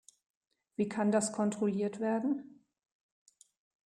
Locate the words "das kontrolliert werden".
1.11-2.63